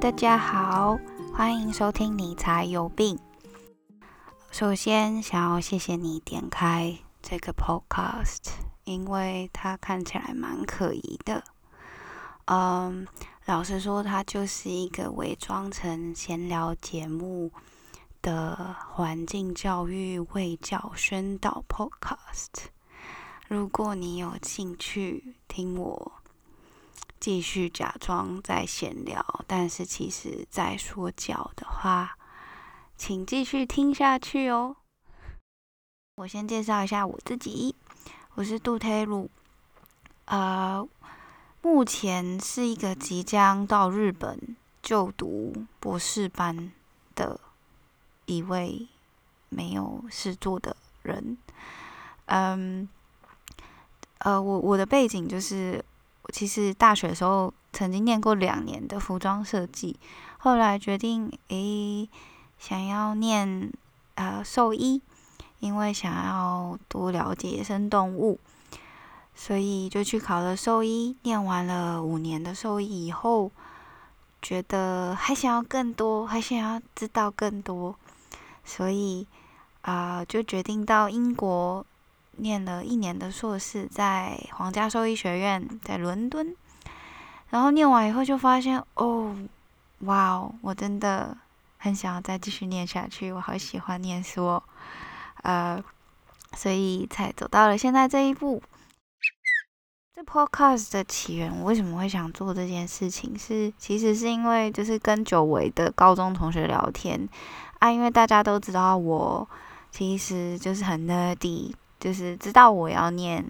[0.00, 0.98] 大家好，
[1.32, 3.18] 欢迎收听你才有病。
[4.50, 8.52] 首先，想要谢谢你点开这个 podcast，
[8.84, 11.42] 因为它看起来蛮可疑的。
[12.46, 13.06] 嗯，
[13.46, 17.50] 老实说，它就是一个伪装成闲聊节目
[18.22, 22.66] 的环境教育卫教宣导 podcast。
[23.48, 26.12] 如果你有兴趣听我
[27.24, 32.18] 继续假装在闲聊，但是其实在说教的话，
[32.98, 34.76] 请继续听下去哦。
[36.16, 37.74] 我先介绍一下我自己，
[38.34, 39.30] 我是杜推鲁，
[40.26, 40.86] 呃，
[41.62, 44.38] 目前是一个即将到日本
[44.82, 46.70] 就读博士班
[47.14, 47.40] 的
[48.26, 48.86] 一位
[49.48, 51.38] 没有事做的人，
[52.26, 52.86] 嗯。
[54.18, 55.83] 呃，我我的背景就是，
[56.32, 59.98] 其实大学的时候曾经念过两年的服装设计，
[60.38, 62.08] 后来决定诶
[62.58, 63.70] 想要念
[64.14, 65.02] 呃兽医，
[65.60, 68.38] 因为想要多了解野生动物，
[69.34, 71.16] 所以就去考了兽医。
[71.22, 73.50] 念完了五年的兽医以后，
[74.40, 77.96] 觉得还想要更多，还想要知道更多，
[78.64, 79.26] 所以
[79.82, 81.84] 啊就决定到英国。
[82.38, 86.54] 念了一年的硕士，在皇家兽医学院，在伦敦。
[87.50, 89.36] 然后念完以后，就发现哦，
[90.00, 91.36] 哇哦，我真的
[91.78, 94.62] 很想要再继续念下去，我好喜欢念书哦，
[95.42, 95.82] 呃，
[96.56, 98.62] 所以才走到了现在这一步。
[100.16, 103.36] 这 podcast 的起源，我为什么会想做这件事情？
[103.38, 107.28] 是其实是因为就是跟久违的高中同学聊天
[107.80, 109.48] 啊，因为大家都知道我
[109.90, 111.72] 其实就是很 nerdy。
[112.04, 113.42] 就是知道我要念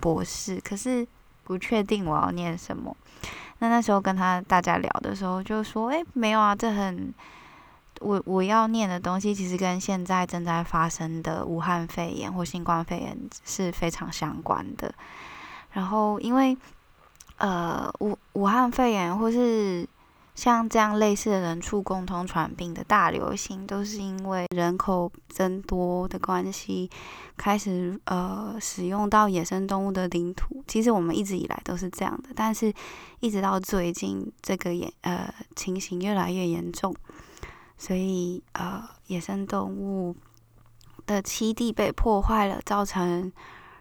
[0.00, 1.08] 博士，可是
[1.44, 2.94] 不确定我要念什么。
[3.60, 7.14] 那那时候跟他大家聊的时候，就说：“哎，没有啊，这很
[8.00, 14.94] 我我要念的东西，其实跟现在正在发生的武汉肺炎或新冠肺炎是非常相关的。
[15.72, 16.54] 然后因为
[17.38, 19.88] 呃武武汉肺炎或是。”
[20.36, 26.90] 像这样类似的人畜共同传病的大流行，都是因为人口增多的关系，
[27.38, 30.62] 开始呃使用到野生动物的领土。
[30.68, 32.70] 其实我们一直以来都是这样的，但是
[33.20, 36.94] 一直到最近，这个严呃情形越来越严重，
[37.78, 40.14] 所以呃野生动物
[41.06, 43.32] 的栖地被破坏了，造成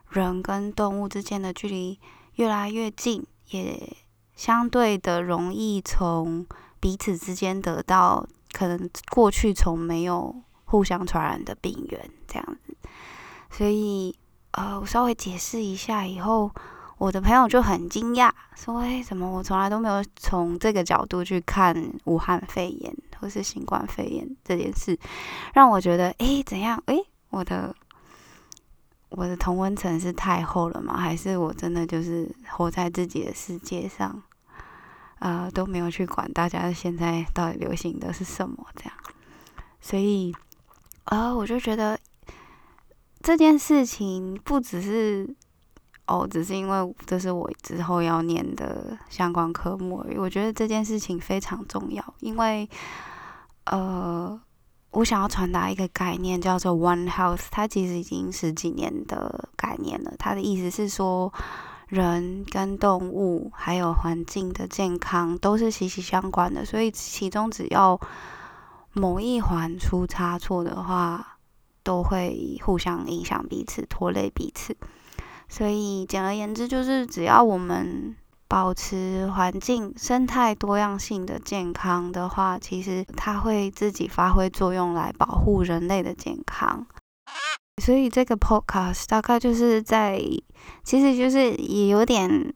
[0.07, 1.99] 人跟动物之间的距离
[2.35, 3.97] 越来越近，也。
[4.35, 6.45] 相对的容易从
[6.79, 10.35] 彼此之间得到可能过去从没有
[10.65, 12.75] 互相传染的病源这样子，
[13.49, 14.15] 所以
[14.51, 16.51] 呃，我稍微解释一下以后，
[16.97, 24.97] 我的朋友就很惊讶，说：“哎，怎么我从来都没有从这个角度去看武汉肺炎或是新冠肺炎这件事？”
[25.53, 26.81] 让我觉得，哎，怎样？
[26.87, 26.97] 哎，
[27.29, 27.75] 我的。
[29.17, 30.97] 我的同温层是太厚了吗？
[30.97, 34.21] 还是我真的就是活在自己的世界上，
[35.19, 38.93] 呃，都没有去管大家现在到底流行的是什么这样？
[39.79, 40.35] 所以，
[41.05, 41.97] 呃，我就觉得
[43.21, 45.33] 这件事情不只是
[46.07, 50.17] 哦，只是因为这是我之后要念的相关科目而已。
[50.17, 52.69] 我觉得这件事情非常重要，因为，
[53.65, 54.39] 呃。
[54.95, 57.47] 我想要传达一个概念，叫做 One Health。
[57.51, 60.13] 它其实已经十几年的概念了。
[60.17, 61.33] 它的意思是说，
[61.89, 66.63] 人跟动物还有环境的健康都是息息相关的。
[66.63, 67.99] 所以，其中只要
[68.93, 71.39] 某一环出差错的话，
[71.83, 74.77] 都会互相影响彼此，拖累彼此。
[75.49, 78.15] 所以，简而言之，就是只要我们。
[78.47, 86.85] 保持环境生态多样性的健康的话，其实它会自己发挥作用来保护人类的健康。
[87.81, 90.21] 所以这个 podcast 大概就是在，
[90.83, 92.53] 其实就是也有点，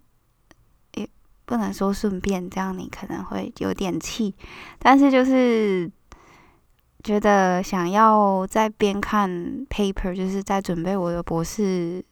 [0.94, 1.10] 也
[1.46, 4.36] 不能说顺便这样，你可能会有点气，
[4.78, 5.92] 但是就是
[7.04, 9.30] 觉得想要在边看
[9.68, 12.06] paper，就是在准备我的博士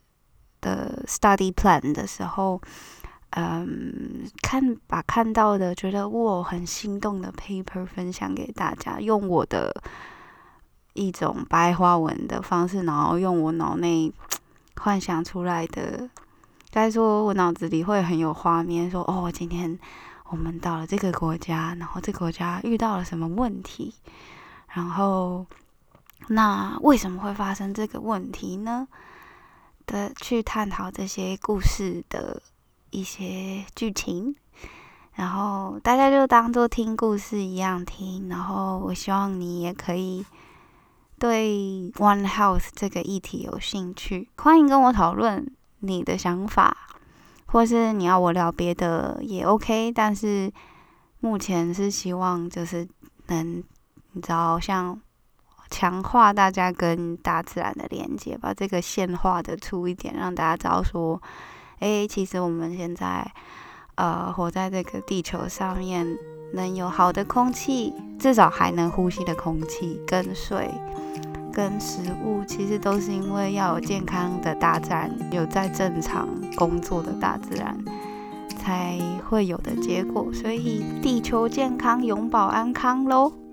[0.62, 2.59] 的 study plan 的时候。
[3.31, 9.83] 嗯，看把看到的觉得我很心动的 paper 分享给大家，用我的
[10.94, 14.12] 一种白话文的方式，然后用我脑内
[14.77, 16.09] 幻想出来的，
[16.71, 19.77] 该说我脑子里会很有画面，说哦，今天
[20.30, 23.94] 我们到了这个国家，然后这个国家遇到了什么问题，
[24.69, 25.45] 然后
[26.30, 28.88] 那为什么会发生这个问题呢？
[29.85, 32.41] 的去探讨这些故事的。
[32.89, 34.35] 一些剧情，
[35.13, 38.29] 然后大家就当做听故事一样听。
[38.29, 40.25] 然后我希望你也可以
[41.19, 45.49] 对 One Health 这个议题有兴趣，欢迎跟我讨论
[45.79, 46.75] 你的想法，
[47.47, 49.91] 或是你要我聊别的也 OK。
[49.91, 50.51] 但是
[51.19, 52.87] 目前是希望就是
[53.27, 53.63] 能，
[54.13, 54.99] 你知道像。
[55.69, 61.21] 强化大家跟大自然的连接，把这个线画的粗一点，让大家知道说，
[61.79, 63.31] 哎，其实我们现在，
[63.95, 66.07] 呃，活在这个地球上面，
[66.53, 70.69] 能有好的空气，至少还能呼吸的空气，跟水，
[71.53, 77.77] 跟食物，其实都是因为要有健康的大自然，有在正常工作的大自然，
[78.57, 79.00] 才
[79.30, 80.31] 会有的结果。
[80.33, 83.46] 所以，地球健康，永保安康喽。